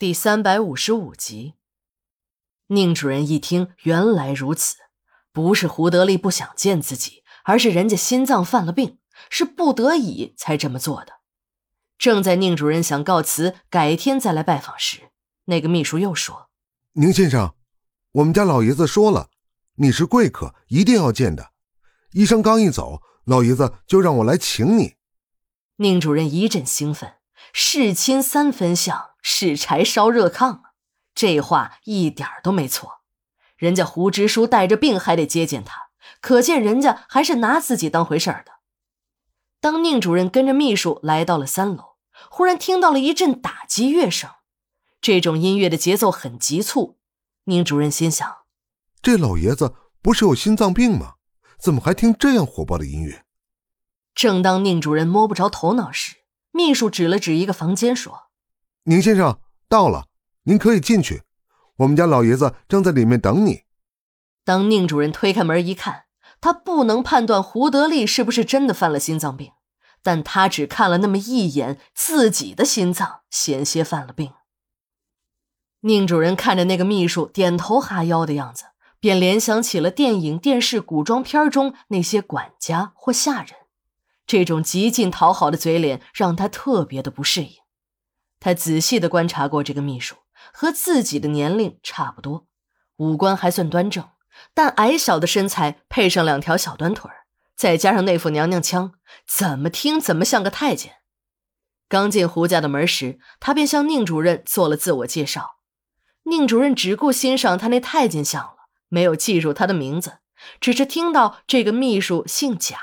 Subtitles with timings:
[0.00, 1.56] 第三百五十五集，
[2.68, 4.76] 宁主任一听，原来如此，
[5.30, 8.96] 不是胡德利不想见自己，而是人家心脏犯了病，
[9.28, 11.20] 是不得已才这么做的。
[11.98, 15.10] 正在宁主任想告辞，改天再来拜访时，
[15.44, 16.48] 那个秘书又说
[16.96, 17.54] ：“宁先生，
[18.12, 19.28] 我们家老爷子说了，
[19.74, 21.50] 你是贵客，一定要见的。
[22.12, 24.94] 医生刚一走，老爷子就让我来请你。”
[25.76, 27.16] 宁主任一阵兴奋，
[27.52, 29.10] 事亲三分像。
[29.22, 30.60] 是柴烧热炕啊！
[31.14, 33.00] 这话一点都没错。
[33.58, 35.90] 人家胡支书带着病还得接见他，
[36.22, 38.52] 可见人家还是拿自己当回事儿的。
[39.60, 41.96] 当宁主任跟着秘书来到了三楼，
[42.30, 44.30] 忽然听到了一阵打击乐声。
[45.02, 46.98] 这种音乐的节奏很急促。
[47.44, 48.38] 宁主任心想：
[49.02, 51.16] 这老爷子不是有心脏病吗？
[51.58, 53.26] 怎么还听这样火爆的音乐？
[54.14, 56.19] 正当宁主任摸不着头脑时，
[56.52, 58.30] 秘书指了指一个房间，说。
[58.84, 60.06] 宁先生到了，
[60.44, 61.22] 您可以进去。
[61.76, 63.62] 我们家老爷子正在里面等你。
[64.44, 66.04] 当宁主任推开门一看，
[66.40, 69.52] 他不能判断胡德利是不是真的犯了心脏病，
[70.02, 74.32] 但他只看了那么一眼，自己的心脏险些犯了病。
[75.82, 78.64] 宁主任看着那个秘书点头哈腰的样子，
[78.98, 83.52] 便联想起了电影、电视、古装片中那些管家或下人，
[84.30, 87.50] 这种极尽讨好的嘴脸让他特别的不适应。
[88.38, 90.18] 他仔细的观察过这个秘书，
[90.52, 92.46] 和自己的年龄差不多，
[92.98, 94.08] 五官还算端正，
[94.54, 97.10] 但矮小的身材配上两条小短腿
[97.56, 98.92] 再加上那副娘娘腔，
[99.26, 100.98] 怎么听怎么像个太监。
[101.88, 105.56] 刚进胡家的门时，他便向宁主任做了自我介绍。
[106.26, 110.18] 宁主任只顾欣赏他那太监相了，没有记住他的名字，
[110.60, 112.78] 只是听到这个秘书姓贾。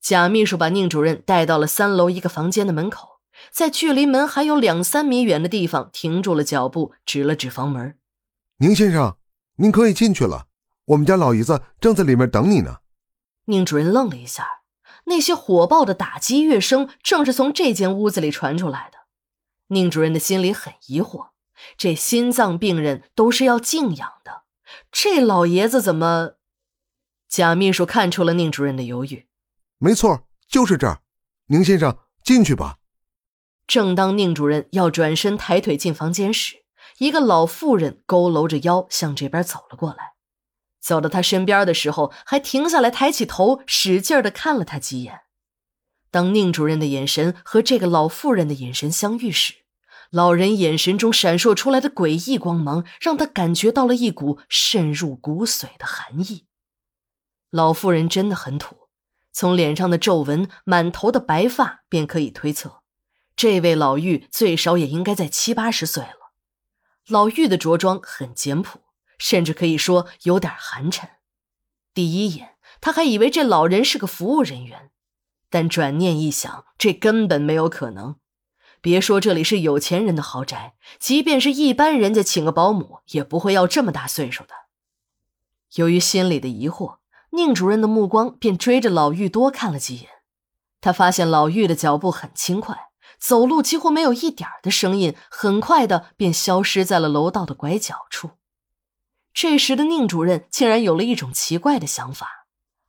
[0.00, 3.20] 贾秘书把宁主任带到了三楼一个房间的门口。
[3.50, 7.96] 在距离门还有两三米远的地方停住了脚步，指了指房门
[8.60, 9.16] ：“宁先生，
[9.56, 10.46] 您可以进去了。
[10.86, 12.76] 我们家老爷子正在里面等你呢。”
[13.46, 14.46] 宁主任愣了一下，
[15.04, 18.98] 那些火爆的打击乐声正是从这间屋子里传出来的。
[19.68, 21.28] 宁主任的心里很疑惑：
[21.78, 24.42] 这心脏病人都是要静养的，
[24.92, 26.34] 这老爷子怎么……
[27.28, 29.26] 贾秘书看出了宁主任的犹豫
[29.82, 31.00] ：“没错，就是这儿。
[31.46, 32.76] 宁先生，进去吧。”
[33.66, 36.64] 正当宁主任要转身抬腿进房间时，
[36.98, 40.12] 一个老妇人佝偻着腰向这边走了过来。
[40.80, 45.20] 走到他身边的时候，还停下来，抬起头，使劲的看了他几眼。
[46.10, 49.54] 当宁主任的眼神和这个老妇人的眼神相遇时，
[50.10, 56.46] 老人眼神中闪烁出来的诡异光芒，让他感觉到了一股渗入骨髓的寒意。
[57.50, 58.79] 老妇人真的很土，
[59.32, 62.82] 从脸上的皱纹、满头的白发便可以推测。
[63.36, 66.32] 这位老妪最少也应该在七八十岁了。
[67.08, 68.80] 老妪的着装很简朴，
[69.18, 71.08] 甚至可以说有点寒碜。
[71.92, 74.90] 第一眼，他还以为这老人是个服务人员，
[75.48, 78.16] 但转念一想，这根本没有可能。
[78.80, 84.54] 别说这里是有钱人的豪宅，即便是一般人家请个保姆，也不会要这么大岁数的。
[85.74, 86.99] 由于心里的疑惑，
[87.30, 90.08] 宁主任的目光便追着老妪多看了几眼。
[90.80, 92.90] 他发现老妪的脚步很轻快。
[93.18, 98.30] 走路几乎没有一点的声音，很快的便消失在了楼道的拐角处。
[99.34, 102.46] 这时的宁主任竟然有了一种奇怪的想法，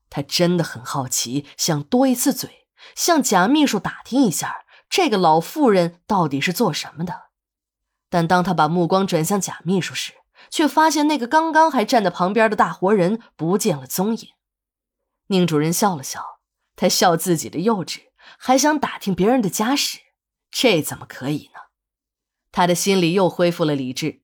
[0.09, 2.65] 他真的很好奇，想多一次嘴，
[2.95, 7.23] 向贾秘书打听一下这个老妇人到底是做什么的。
[8.09, 10.13] 但当他把目光转向贾秘书时，
[10.49, 14.29] 却发现那个刚刚还站在旁边的大活人不见了踪影。
[15.27, 16.39] 宁主任笑了笑，
[16.75, 17.99] 他笑自己的幼稚，
[18.37, 19.99] 还想打听别人的家事。
[20.49, 21.61] 这怎么可以呢？
[22.51, 24.23] 他的心里又恢复了理智。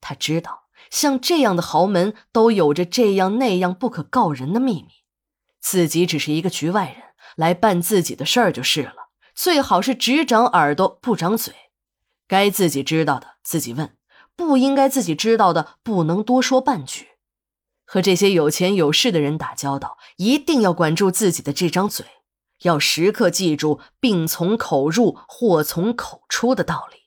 [0.00, 4.88] 他知道，像这样的豪门都有着这样那样不可告人的秘密，
[5.60, 7.02] 自己只是一个局外人，
[7.34, 9.08] 来办自己的事儿就是了。
[9.34, 11.52] 最好是只长耳朵不长嘴，
[12.28, 13.95] 该自己知道的自己问，
[14.36, 17.08] 不应该自己知道的不能多说半句。
[17.84, 22.04] 和这些有钱有势的人打交道，一定要管住自己的这张嘴。
[22.62, 27.05] 要时刻记住“病从口入，祸从口出”的道理。